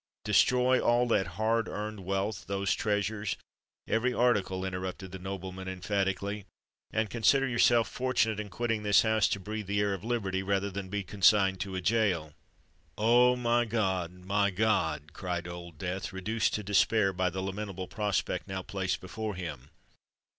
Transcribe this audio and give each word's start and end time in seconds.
destroy 0.25 0.79
all 0.81 1.05
that 1.07 1.27
hard 1.37 1.67
earned 1.69 1.99
wealth—those 1.99 2.73
treasures——" 2.73 3.37
"Every 3.87 4.11
article!" 4.15 4.65
interrupted 4.65 5.11
the 5.11 5.19
nobleman 5.19 5.67
emphatically; 5.67 6.45
"and 6.89 7.07
consider 7.07 7.47
yourself 7.47 7.87
fortunate 7.87 8.39
in 8.39 8.49
quitting 8.49 8.81
this 8.81 9.03
house 9.03 9.27
to 9.27 9.39
breathe 9.39 9.67
the 9.67 9.79
air 9.79 9.93
of 9.93 10.03
liberty, 10.03 10.41
rather 10.41 10.71
than 10.71 10.85
to 10.87 10.89
be 10.89 11.03
consigned 11.03 11.59
to 11.59 11.75
a 11.75 11.81
gaol." 11.81 12.33
"Oh! 12.97 13.35
my 13.35 13.63
God! 13.65 14.11
my 14.11 14.49
God!" 14.49 15.13
cried 15.13 15.47
Old 15.47 15.77
Death, 15.77 16.11
reduced 16.11 16.55
to 16.55 16.63
despair 16.63 17.13
by 17.13 17.29
the 17.29 17.43
lamentable 17.43 17.87
prospect 17.87 18.47
now 18.47 18.63
placed 18.63 19.01
before 19.01 19.35
him. 19.35 19.69